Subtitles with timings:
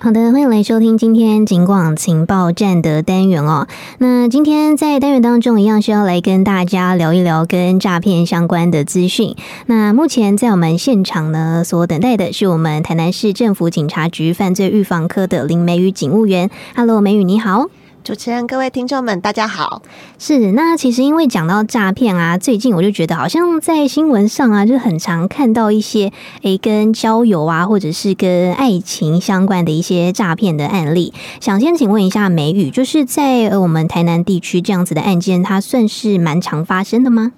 [0.00, 3.66] 好的，欢迎来收听今天警广情报站的单元哦。
[3.98, 9.34] 那今天在单元当中，一样需要来跟大家聊一聊跟诈骗相关的资讯。
[9.66, 16.48] 那目前在我们现场呢，所等待的是我们台南市政府警察局犯罪预防科的林美雨警务员。
[16.76, 17.66] Hello，美雨你好。
[18.08, 19.82] 主持人，各位听众们，大家好。
[20.18, 26.04] 是，那其实因为讲到诈骗啊，最近我就觉得好像在新闻上啊，就很常看到一些
[26.40, 31.12] 诶、欸、跟交友啊，或者是跟爱情相关的一些诈骗的案例。
[31.38, 37.32] 想先请问一下美雨，就是在呃我们台南地区这样子的案件，它算是蛮常发生的吗？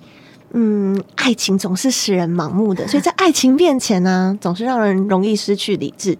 [0.52, 6.16] 嗯，爱情总是使人盲目的，所以在爱情面前呢、啊，总是让人容易失去理智。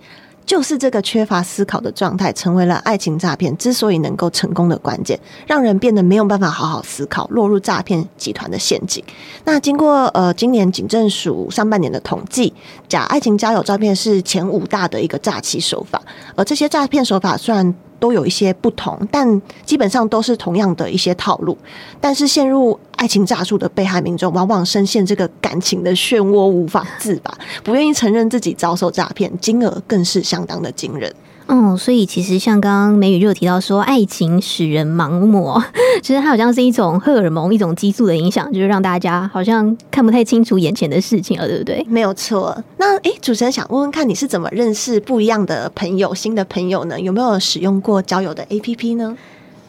[0.50, 9.00] 就是这个缺乏思考的状态，成为了爱情诈骗之所以能够成功的关键，让人变得没有办法好好思考，落入诈骗集团的陷阱。
[9.44, 12.52] 那经过呃今年警政署上半年的统计，
[12.88, 16.02] 假爱情交友诈骗是前五大的一个诈欺手法，
[16.34, 21.56] 而这些诈骗手法虽然都有一些不同，但基本上都是同样的一些套路。
[22.00, 31.14] 但是陷入爱情诈术的被害民众，往往深陷这个感情的漩涡，无法自拔，不愿意承认自己遭受诈骗，金额更是相当的惊人。
[31.50, 35.52] 哦，所以其实像刚刚美雨就有提到说，爱情使人盲目，
[36.00, 41.84] 其实它好像是一种荷尔蒙、一种激素的影响，就是让大家好像看不太清楚眼前的事情了，对不对？
[41.88, 42.56] 没有错。
[42.76, 47.00] 那诶，主持人想问问看，你是怎么认识不一样的朋友、新的朋友呢？
[47.00, 49.16] 有没有使用过交友的 APP 呢？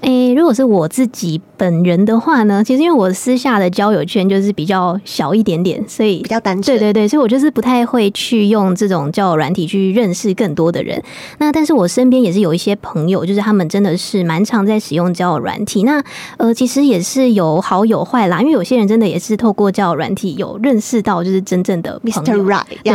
[0.01, 6.75] 诶、欸，如果是我自己本人的话呢，其实因为我私下的交友圈就是比较小一点点，所以比较单纯。
[6.75, 11.01] 对对对，所以我就是不太会去用这种交友软体去认识更多的人。
[11.37, 15.83] 那但是我身边也是有一些朋友，就是他们真的是蛮常在使用交友软体。
[15.83, 16.03] 那
[16.37, 21.99] 呃，其实也是有好有坏啦，因为有些人真的也是透过交友软体有认识到就是真正的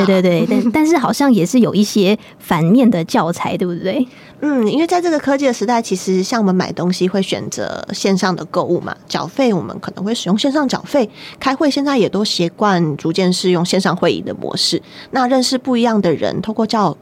[0.05, 4.05] 对对对，但但是好像也是有一些反面的教材，对不对？
[4.41, 11.09] 嗯，因为在这个科技的时代，其实像我们买东西会选择线上的购物嘛，缴费我们可能会使用线上缴费，
[11.41, 14.81] 开会现在也都习惯逐渐是用线上会议的模式。
[15.11, 16.97] 那认识不一样的人，透过叫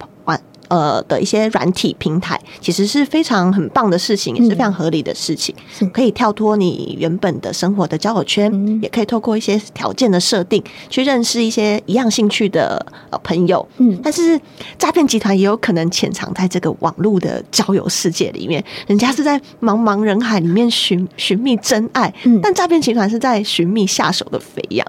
[0.74, 5.54] 呃的一些软体平台，其实是非常很棒的事情，也是非常合理的事情。
[5.80, 13.66] 嗯、可以跳脱你原本的生活的交友圈，嗯、也可以透过一些条件的设定，去认识一些一样兴趣的呃朋友。
[13.78, 14.40] 嗯，但是
[14.76, 24.84] 诈骗集团也有可能潜藏在这个网络的交友世界里面，人家是在茫茫人海里面寻寻觅真爱，嗯、但诈骗集团是在寻觅下手的肥羊。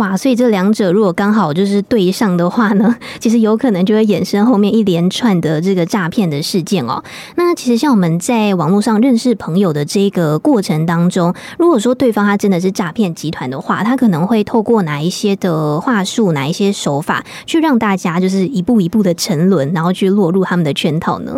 [0.00, 7.04] 哇，所以这两者如果刚好就是对上的话呢， 其实有可能就会衍生后面一连串的这个诈骗的事件哦。
[7.36, 21.36] 那其实像我们在网络上认识朋友的这个过程当中，如果说对方他真的是诈骗集团的话，他可能会透过哪一些的话术、哪一些手法，去让大家就是一步一步的沉沦，然后去落入他们的圈套呢？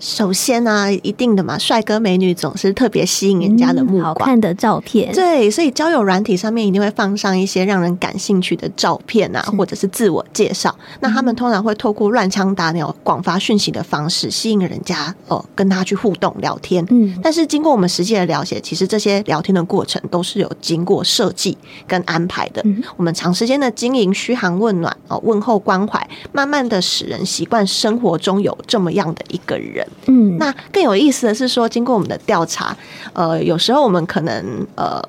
[0.00, 5.12] 首先呢、啊，一定的嘛，帅哥美女总是特别吸引人家的目光，嗯、好看的照片。
[5.12, 10.74] 对，所以交友软体上面一定会放上一些让人感兴趣的照片啊，或者是自我介绍。
[11.00, 16.84] 那他们通常会透过乱枪打鸟、广发讯息的方式，吸引人家哦，跟他去互动聊天。
[16.90, 22.62] 嗯，但是经过我们实际的了解，其实这些聊天的过程都是有经过设计跟安排的。
[22.64, 29.87] 嗯、我们长时间的经营嘘寒问暖哦，问候关怀，慢慢的使人习惯生活中有这么样的一个人。
[30.06, 32.76] 嗯，那更有意思的是说，经过我们的调查，
[33.12, 35.02] 呃，有时候我们可能呃，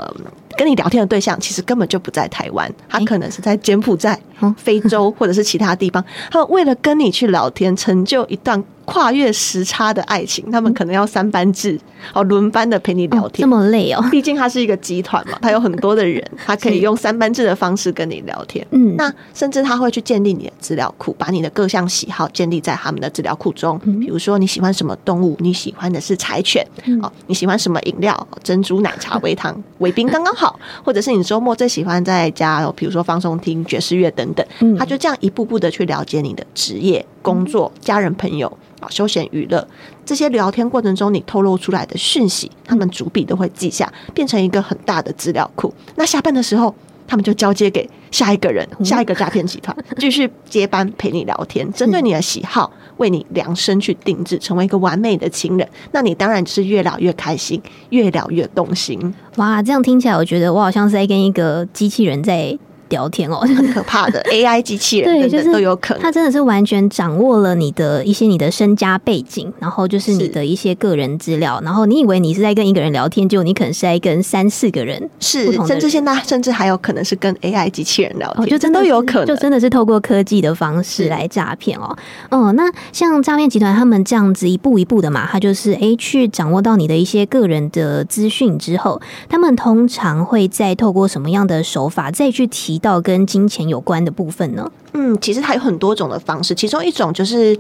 [0.57, 4.19] 跟你聊天的对象其实根本就不在台湾，他可能是在柬埔寨、
[4.57, 8.63] 非洲 或者是其他地方，他为了跟你去聊天，成就一段。
[8.89, 11.79] 跨越时差的爱情，他们可能要三班制
[12.13, 14.03] 哦，轮班的陪你聊天，哦，这么累哦。
[14.09, 18.65] 毕竟它是一个集团嘛， 它有很多的人，他可以用三班制的方式跟你聊天。
[18.71, 23.77] 嗯，那甚至他会去建立你的资料库，把你的各项喜好建立在他们的资料库中。
[23.99, 26.65] 比如说你喜欢什么动物，你喜欢的是柴犬
[27.01, 34.45] 哦，你喜欢什么饮料，珍珠奶茶、微糖、 微冰刚刚好，或者是你周末最喜欢在家，比如说放松听爵士乐等等。
[34.77, 38.51] 他就这样一步步的去了解你的职业、工作、家人、朋友。
[38.79, 39.65] 啊，休闲娱乐
[40.05, 45.73] 这些聊天过程中，你透露出来的讯息，他们逐笔都会记下，变成一个很大的资料库。
[45.95, 46.73] 那下班的时候，
[47.07, 55.67] 他们就交接给下一个人，下一个诈骗集团继续接班陪你聊天， 针对你的喜好为你量身去定制，成为一个完美的情人。
[55.91, 59.13] 那你当然是越聊越开心，越聊越动心。
[59.37, 62.57] 哇，这样听起来，我觉得我好像是在跟一个机器人在。
[62.89, 66.03] 聊天哦，很可怕的 AI 机器人，对，就是都有可能。
[66.03, 81.95] 他真的是完全掌握了你的一些你的身家背景，然后就是你的一些个人资料，然后你以为你是在跟一个人聊天，结果你可能是在跟三四个人，是，甚至现在甚至还有可能是跟 AI 机器人聊天，哦、就真的都有可能，就真的是透过科技的方式来诈骗哦。
[82.31, 94.71] 哦，那像诈骗集团他们这样子一步一步的嘛，他就是哎去掌握到你的一些个人的资讯之后，他们通常会再透过什么样的手法再去提到跟金钱有关的部分呢？
[94.93, 97.57] 嗯，其实还有很多种的方式，其中一种就是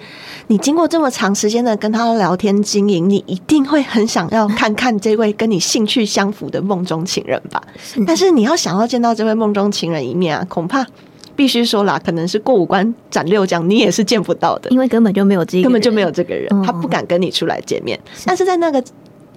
[0.47, 7.61] 你经过这么长时间的跟他聊天经营，你一定会很想要看看这位跟你兴趣相符的梦中情人吧。
[8.07, 10.85] 但是你要想要见到这位梦中情人一面啊，恐怕
[11.35, 17.99] 必须说啦，可能是过五关斩六将，你也是见不到的，因为根本就没有这个，根本就没有这个人，他不敢跟你出来见面。
[18.25, 18.83] 但是在那个。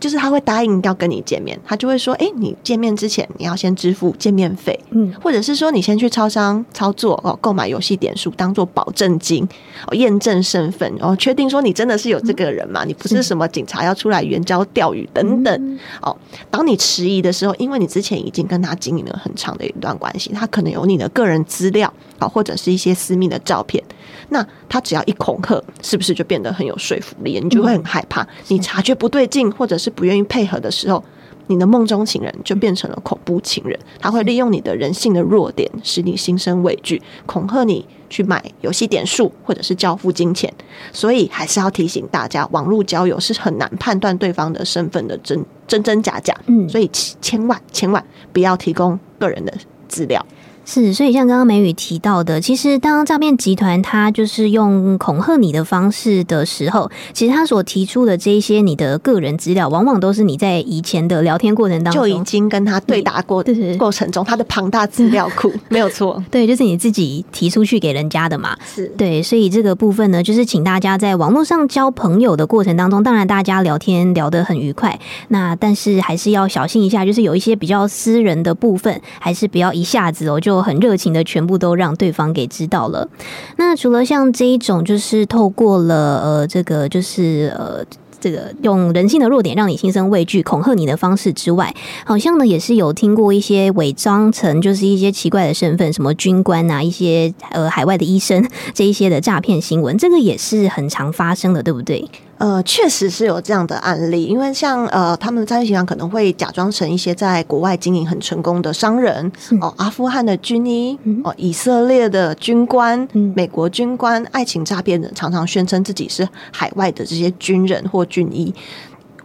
[0.03, 9.49] 就是他会答应要跟你见面，他就会说：“哎、欸，你见面之前你要先支付见面费，嗯，或者是说你先去超商操作哦，购买游戏点数当做保证金
[9.87, 12.85] 哦，验证身份哦，确定说你真的是有这个人嘛？
[12.85, 16.17] 你不是什么警察要出来援交钓鱼等等哦。
[16.51, 23.83] 当你迟疑的时候，因为你之前已经跟他经营了很长的一段关系，他可能有你的个人资料啊，或者是一些私密的照片。
[24.29, 27.39] 那他只要一恐吓，是不是就变得很有说服力？
[27.41, 31.03] 你就会很害怕，你察觉不对劲，或者是不愿意配合的时候，
[31.49, 33.79] 你的梦中情人就变成了恐怖情人。
[33.99, 40.53] 他会利用你的人性的弱点，使你心生畏惧，恐吓你去买游戏点数，或者是交付金钱。
[40.93, 46.35] 所以还是要提醒大家，网络交友是很难判断对方的身份的真真真假假。
[46.47, 46.89] 嗯，所以
[47.21, 48.03] 千万千万
[48.33, 49.53] 不要提供个人的
[49.89, 50.25] 资料。
[50.65, 74.97] 是，所以像刚刚美语提到的，其实当诈骗集团他就是用恐吓你的方式的时候，其实他所提出的这一些你的个人资料，往往都是你在以前的聊天过程当中就已经跟他对答过的过程中，他的庞大资料库 没有错，对，就是你自己提出去给人家的嘛，是对，所以这个部分呢，就是请大家在网络上交朋友的过程当中，当然大家聊天聊得很愉快，
[75.29, 80.52] 那但是还是要小心一下，就是有一些比较私人的部分，还是不要一下子哦就。
[80.53, 83.09] 就很热情的，全部都让对方给知道了。
[83.57, 87.85] 那除了像这一种，就是透过了呃，这个就是呃。
[88.23, 102.09] 这个用人性的弱点让你心生畏惧、恐吓你的方式之外，好像呢也是有听过一些伪装成就是一些奇怪的身份，什么军官啊、一些呃海外的医生这一些的诈骗新闻，这个也是很常发生的，对不对？
[102.43, 109.31] 呃，确实是有这样的案例，因为像呃他们的诈骗集团可能会假装成一些在国外经营很成功的商人
[109.61, 118.05] 哦，阿富汗的军医哦，以色列的军官、美国军官，爱情诈骗人常常宣称自己是海外的这些军人或。
[118.07, 118.53] 军医，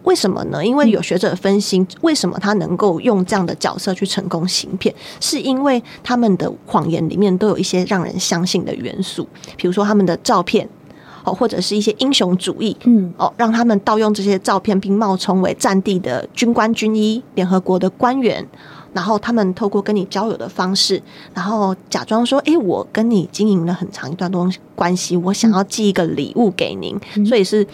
[0.04, 0.64] 为什么呢？
[0.64, 10.66] 因为有学者分析，为什么他能够用这样的角色去成功行骗，是因为他们的谎言里面都有一些让人相信的元素，比如说他们的照片，
[11.28, 18.46] 哦，或者是一些英雄主义，嗯，哦，让他们盗用这些照片，并冒充为战地的军官、军医、联合国的官员，
[18.92, 21.00] 然后他们透过跟你交友的方式，
[21.34, 27.66] 然后假装说，哎，我跟你经营了很长一段东西关系，我想要寄一个礼物给您，所以是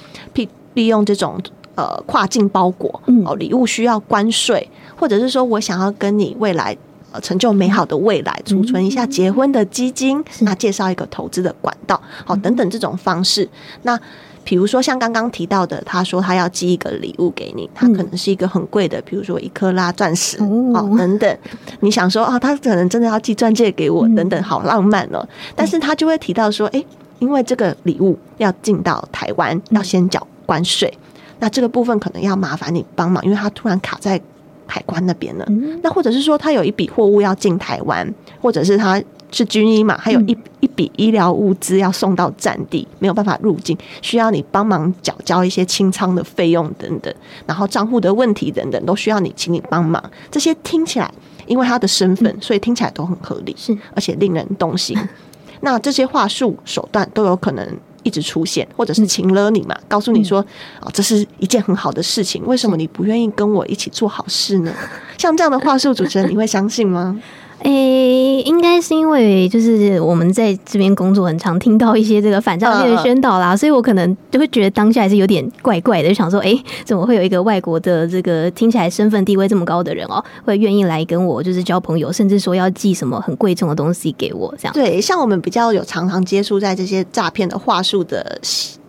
[0.74, 1.38] 利用这种
[1.76, 6.76] 呃跨境包裹哦，礼物需要关税，或者是说我想要跟你未来
[7.14, 13.48] 呃成就美好的未来，储存一下结婚的基金，那介绍一个投资的管道，好等等这种方式。
[13.82, 13.96] 那
[14.42, 20.36] 比如说像刚刚提到的，他说他要寄一个礼物给你，他可能是一个很贵的，比如说一克拉钻石
[20.74, 21.38] 哦等等。
[21.80, 25.24] 你想说啊，他可能真的要寄钻戒给我等等，好浪漫哦。
[25.54, 26.84] 但是他就会提到说，哎，
[27.20, 30.26] 因为这个礼物要进到台湾，要先缴。
[30.46, 30.92] 关税，
[31.38, 34.20] 那这个部分可能要麻烦你帮忙，因为他突然卡在
[34.66, 35.46] 海关那边了。
[35.82, 47.12] 那或者是说，他有一笔货物要进台湾，或者是他是军医嘛，还有一一笔医疗物资要送到战地，没有办法入境，需要你帮忙缴交一些清仓的费用等等，
[47.46, 50.02] 然后账户的问题等等，都需要你请你帮忙。
[50.30, 51.12] 这些听起来，
[51.46, 54.96] 因为他的身份，所以听起来都很合理，是而且令人动心。
[55.60, 57.66] 那这些话术手段都有可能。
[58.04, 60.40] 一直出现，或者是请了你嘛，告诉你说，
[60.80, 64.72] 哦，这是一件很好的事情，为什么你不愿意跟我一起做好事呢？
[65.18, 67.20] 像这样的话术，主持人你会相信吗？
[67.64, 84.74] 诶、欸，应该是因为就是我们在这边工作很常听到一些这个反诈骗的宣导啦，所以我可能就会觉得当下还是有点怪怪的，就想说，诶、欸，怎么会有一个外国的这个听起来身份地位这么高的人哦、喔，会愿意来跟我就是交朋友，甚至说要寄什么很贵重的东西给我这样？
[84.74, 88.38] 对，像我们比较有常常接触在这些诈骗的话术的。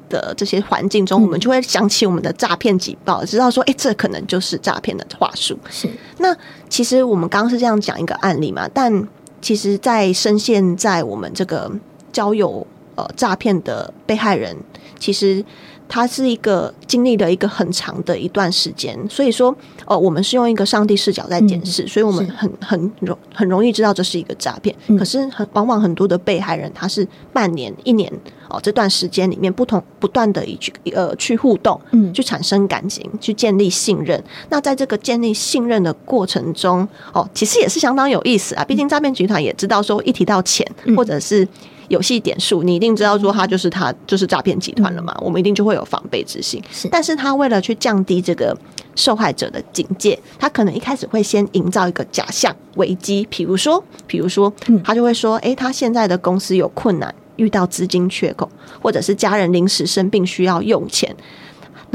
[0.10, 5.58] 的这些环境中，我们就会想起我们的诈骗警报，知道说，哎，这可能就是诈骗的话术。
[5.70, 6.36] 是，那
[6.70, 9.08] 其实我们刚刚是这样讲一个案例嘛，但
[9.42, 11.72] 其实，在深陷在我们这个
[12.12, 14.56] 交友呃诈骗的被害人，
[15.00, 15.44] 其实。
[15.88, 24.76] 他是一个经历了一个很长的一段时间，所以说，呃，我们是用一个上帝视角在检视，嗯、所以我们很很容很容易知道这是一个诈骗。
[24.88, 28.12] 嗯、可是很往往很多的被害人，他是半年、一年
[28.50, 34.22] 哦、呃、这段时间里面不同不断的一去呃去互动，嗯，去产生感情，去建立信任。
[34.50, 36.82] 那在这个建立信任的过程中，
[37.14, 38.66] 哦、呃，其实也是相当有意思啊。
[38.66, 41.48] 毕竟诈骗集团也知道说，一提到钱、嗯、或者是。
[41.90, 45.14] 游戏点数，你一定知道说他就是他就是诈骗集团了嘛？
[45.20, 46.62] 嗯、我们一定就会有防备之心。
[46.72, 48.58] 是，但是他为了去降低这个
[48.96, 54.52] 受害者的警戒，他可能一开始会先营造一个假象危机，比如说，比如说，
[54.84, 58.50] 他就会说，诶、欸，他现在的公司有困难，遇到资金缺口，
[58.82, 61.16] 或者是家人临时生病需要用钱。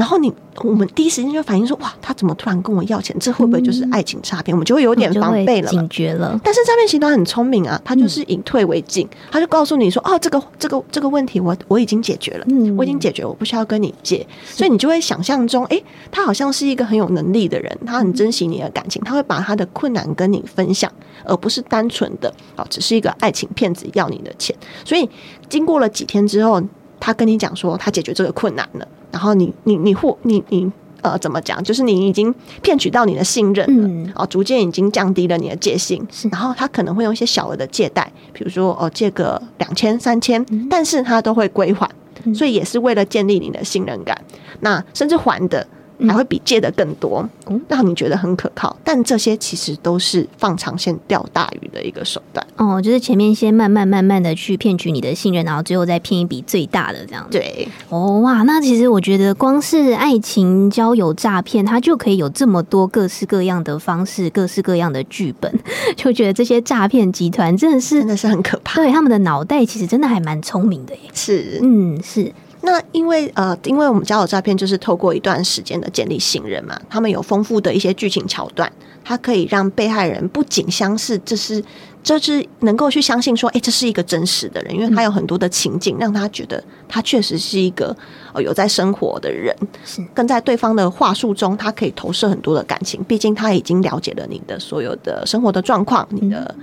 [0.01, 3.15] 然后你，我们第一时间就反应说，哇，他怎么突然跟我要钱？
[3.19, 4.51] 这会不会就是爱情诈骗？
[4.51, 6.41] 嗯、我们就会有点防备了，警觉了。
[6.43, 14.25] 但是诈骗集团很聪明啊，他就是以退为进，嗯、他就告诉你说，哦，这个这个这个问题我我已经解决了，嗯，我已经解决，我不需要跟你借。
[14.43, 15.79] 所以你就会想象中，哎，
[16.09, 20.91] 他好像是一个很有能力的人，他很珍惜你的感情，他会把他的困难跟你分享，
[21.25, 24.55] 而不是单纯的哦，只是一个爱情骗子要你的钱。
[24.83, 25.07] 所以
[25.47, 26.59] 经过了几天之后，
[27.01, 28.87] 他跟你讲说，他解决这个困难了。
[29.11, 31.61] 然后你你你或你你呃怎么讲？
[31.61, 36.01] 就是你已经骗取到你的信任了，嗯、哦，逐渐已经降低了你的戒心。
[36.09, 41.89] 是然后他可能会用一些小额的借贷，比如说哦借个两千三千，嗯、但是他都会归还，
[42.23, 44.15] 嗯、所以也是为了建立你的信任感。
[44.61, 45.67] 那甚至还的。
[46.07, 47.27] 还会比借的更多，
[47.67, 48.75] 让你觉得很可靠。
[48.83, 52.45] 但这些其实都是放长线钓大鱼的一个手段。
[52.57, 57.37] 哦，就是前面先慢慢慢慢的去骗取你的信任，然后最后再骗一笔最大的这样子。
[57.37, 65.51] 对，哦哇，那其实我觉得光是爱情交友诈骗，它就可以有这么多各式各样的方式，各式各样的剧本，
[65.95, 68.75] 就觉得这些诈骗集团真的是真的是很可怕。
[68.81, 71.01] 对，他们的脑袋其实真的还蛮聪明的耶。
[71.13, 72.31] 是，嗯，是。
[72.63, 78.71] 那因为呃，因为我们交友诈骗就是透过一段时间的建立信任嘛，他们有丰富的一些剧情桥段，
[79.03, 81.63] 它可以让被害人不仅相信这是，
[82.03, 87.95] 这是能够去相信说，哎，这是一个真实的人，因为他有很多的情景让他觉得他确实是一个
[88.31, 96.55] 呃有在生活的人，是跟在对方的话术中，他可以投射很多的感情，毕竟他已经了解了你的所有的生活的状况，你的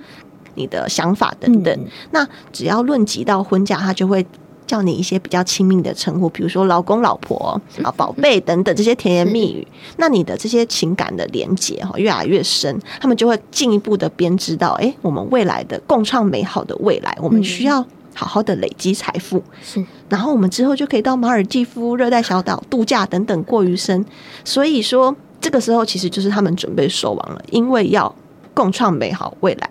[0.54, 1.76] 你的想法等等。
[2.12, 4.24] 那只要论及到婚嫁，他就会。
[4.68, 17.84] 叫你一些比较亲密的称呼，比如说老公、老婆啊、宝贝等等这些甜言蜜语，那你的这些情感的连接哈越来越深，他们就会进一步的编织到，哎，我们未来的共创美好的未来，我们需要
[18.14, 24.04] 好好的累积财富，是，然后我们之后就可以到马尔济夫、热带小岛度假等等过余生。
[24.44, 28.14] 所以说，这个时候其实就是他们准备收网了，因为要
[28.52, 29.70] 共创美好未来，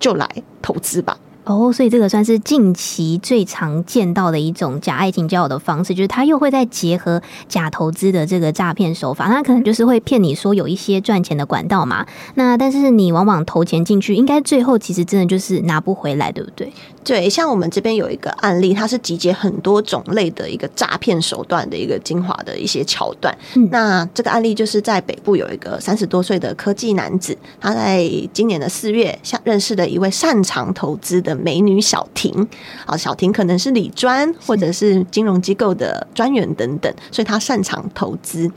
[0.00, 0.26] 就来
[0.62, 1.18] 投资吧。
[1.48, 16.70] 哦，所以这个算是近期最常见到的一种假爱情交友的方式，就是他又会再结合假投资的这个诈骗手法，那可能就是会骗你说有一些赚钱的管道嘛，那但是你往往投钱进去，应该最后其实真的就是拿不回来，对不对？
[17.08, 23.34] 对，像我们这边有一个案例，它是集结很多种类的一个诈骗手段的一个精华的一些桥段。
[23.54, 32.46] 嗯、那这个案例就是在北部有一个三十多岁的科技男子，他在今年的四月，像认识了一位擅长投资的美女小婷。
[32.84, 38.52] 啊，小婷可能是理专或者是金融机构的专员等等，所以他擅长投资。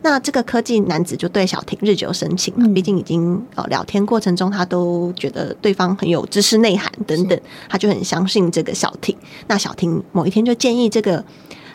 [0.00, 7.38] 那这个科技男子就对小婷日久生情嘛，毕竟已经呃聊天过程中，他都觉得对方很有知识内涵等等，
[7.68, 9.16] 他就很相信这个小婷。
[9.48, 11.24] 那小婷某一天就建议这个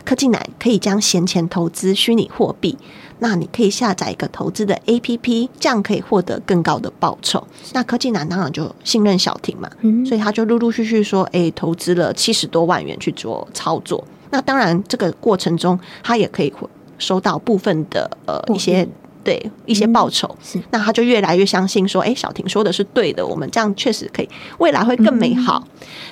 [0.05, 2.77] 科技男可以将闲钱投资虚拟货币，
[3.19, 7.45] 那你可以下载一个投资的 APP，这样可以获得更高的报酬。
[7.73, 9.69] 那科技男当然就信任小婷嘛，
[10.05, 14.03] 所以他就陆陆续续说，哎，投资了七十多万元去做操作。
[14.29, 16.49] 那当然这个过程中，他也可以
[16.97, 18.87] 收到部分的呃一些
[19.23, 20.59] 对一些报酬，是。
[20.71, 25.65] 那他就越来越相信说，哎，小婷说的是对的，我们这样确实可以，未来会更美好。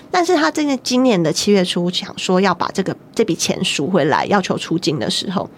[0.10, 5.50] 但是他这个今年的七月初想说要把这个这笔钱赎回来，要求出金的时候，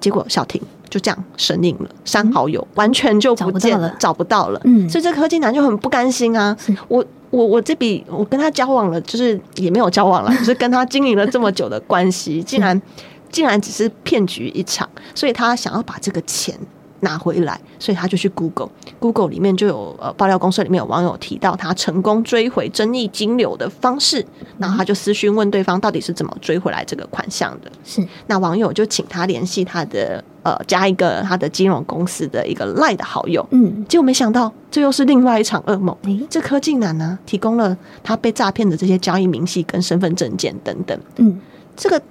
[0.00, 0.60] 结果小婷
[0.90, 4.60] 就这样神隐了，删好友，完全就不见了，找不到了。
[4.64, 6.56] 嗯，所以这科技男就很不甘心啊，
[6.88, 12.80] 我我我这笔我跟他交往了，就是也没有交往了，就是跟他经营了这么久的关系， 竟然。
[13.30, 16.58] 竟然只是骗局一场，所以他想要把这个钱
[17.00, 24.26] 拿回来，所以他就去 Google，Google 里面就有呃爆料公社里面有网友提到他成功追回争议金流的方式，
[24.58, 27.70] 然后他就私讯问对方到底是怎么追回来这个款项的。
[27.84, 35.96] 是，那网友就请他联系他的呃加一个他的金融公司的一个 LINE 的好友，嗯，结果没想到这又是另外一场噩梦。
[36.02, 41.40] 诶，这科技男呢提供了他被诈骗的这些交易明细跟身份证件等等，嗯，
[41.76, 42.02] 这个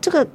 [0.00, 0.26] 这个。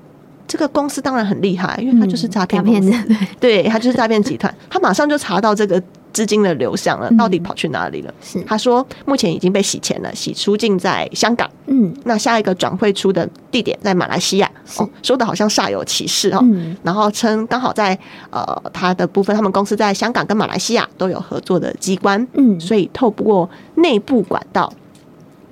[0.51, 4.53] 这个公司当然很厉害，因为他就是诈骗公司，嗯、对，他就是诈骗集团。
[4.69, 5.81] 他马上就查到这个
[6.11, 8.13] 资金的流向了，到底跑去哪里了？
[8.21, 11.49] 是他说目前已经被洗钱了，洗出境在香港。
[11.67, 14.51] 嗯，那下一个转汇出的地点在马来西亚。
[14.75, 16.39] 哦，说的好像煞有其事哦。
[16.43, 17.97] 嗯、然后称刚好在
[18.29, 22.27] 呃他的部分，他们公司在香港跟马来西亚都有合作的机关。
[22.33, 24.73] 嗯，所以透过内部管道，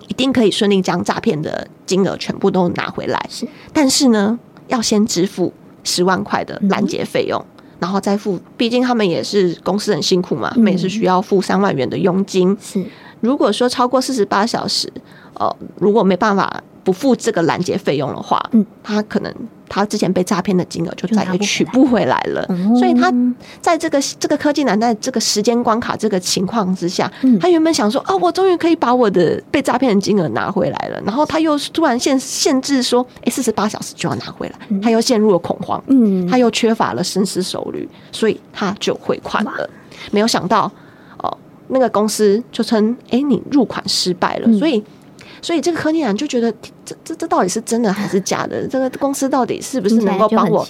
[0.10, 3.26] 一定可以顺利将诈骗的金额全部都拿回来。
[3.30, 4.38] 是，但是呢？
[4.70, 12.58] 要先支付十万块的拦截费用，嗯、然后再付，毕竟他们也是公司很辛苦嘛，他们也是需要付三万元的佣金。
[12.62, 12.84] 是，
[13.20, 14.90] 如果说超过四十八小时，
[15.34, 16.64] 呃，如果没办法。
[16.90, 19.32] 不付这个拦截费用的话，嗯，他可能
[19.70, 22.44] 他之前被诈骗的金额就再也取不回来了。
[22.80, 23.14] 所以他
[23.62, 31.00] 在这个这个科技男在这个时间关卡这个情况之下，他原本想说啊，我终于可以把我的被诈骗的金额拿回来了。
[31.06, 39.70] 然后他又突然限限制说，哎，四十八小时就要拿回来，他又陷入了恐慌，嗯，他又缺乏了深思熟虑，所以他就汇款了。
[40.10, 40.72] 没有想到
[41.20, 44.84] 哦，那个公司就称，哎，你入款失败了，所以。
[45.42, 46.52] 所以这个科技男就觉得
[46.86, 48.68] 这这这到底是真的还是假的？
[48.68, 50.66] 这个公司到底是不是能够帮我？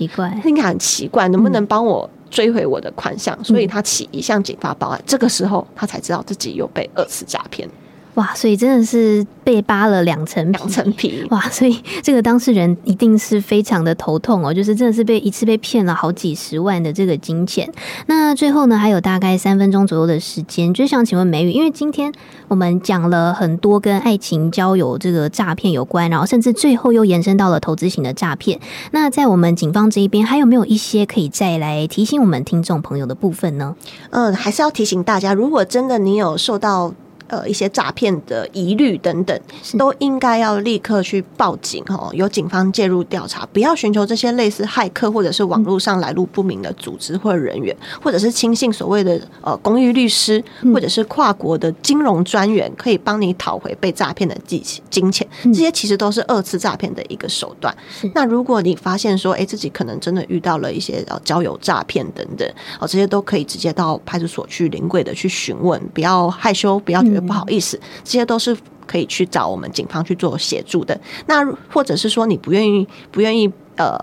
[0.45, 3.37] 应该很奇怪，能不能帮我追回我的款项？
[3.43, 5.01] 所以他起一项警发报案。
[5.05, 7.67] 这个时候他才知道自己又被二次诈骗。
[8.15, 11.39] 哇，所以真的是被扒了两层两层皮哇！
[11.49, 17.71] 所以这个当事人一定是非常的头痛哦，就是真的是被一次被骗了好几十万的这个金钱。
[18.07, 22.11] 那最后呢，还有大概三分钟左右的时间，就想请问美语，因为今天
[22.47, 28.59] 我们讲了很多跟爱情交友这个诈骗有关，然后甚至最后又延伸到了投资型的诈骗。
[28.91, 33.75] 那在我们警方这一边，还有没有一些可以再来提醒我们听众朋友的部分呢？
[34.09, 36.93] 嗯，还是要提醒大家，如果真的你有受到。
[37.29, 39.39] 呃，一些诈骗的疑虑等等，
[39.77, 50.43] 都应该要立刻去报警哦，由警方介入调查，不要寻求这些类似骇客或者是网络上来路不明的组织或人员，或者是轻信所谓的呃公益律师，
[50.73, 54.59] 或者是跨国的金融专员，可以帮你讨回被诈骗的金
[54.89, 57.71] 金钱，这些其实都是二次诈骗的一个手段。
[58.15, 67.18] 那如果你发现说，哎，自己可能真的遇到了一些呃交友诈骗等等，哦，这些都可以直接到派出所去临柜的去询问，不要害羞，不要觉得。
[67.21, 68.55] 不好意思，这些都是
[68.85, 70.99] 可以去找我们警方去做协助的。
[71.27, 73.97] 那或者是说你不愿意，不愿意呃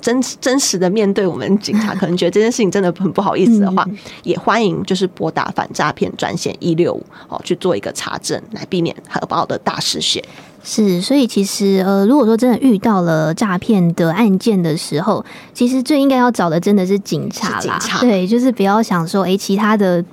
[0.00, 3.86] 真真实的面对我们警察，可能觉得这件事情真的很不好意思的话，
[4.24, 10.24] 也欢迎就是拨打反诈骗专线一六五哦去做一个查证，来避免荷包的大失血。
[10.64, 17.58] 是，所以其实呃，如果说真的遇到了诈骗的案件的时候，其实最应该要找的真的是警察啦。
[17.60, 17.98] 警察。
[17.98, 20.04] 对，就是不要想说，哎、欸，其他的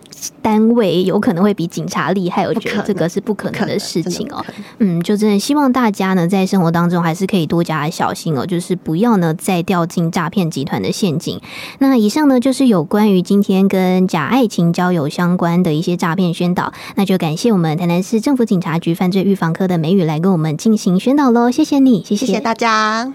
[0.42, 4.46] 单位有可能会比警察厉害，我觉得这个是不可能的事情哦。
[4.78, 11.40] 嗯，就真的希望大家呢，在生活当中还是可以多加小心哦，就是不要呢再掉进诈骗集团的陷阱。
[11.80, 16.74] 那以上呢，就是有关于今天跟假爱情交友相关的一些诈骗宣导。
[16.96, 20.50] 那就感谢我们台南市政府警察局犯罪预防科的美语来跟我们。
[20.60, 23.14] 进行宣导喽，谢谢你，谢谢大家。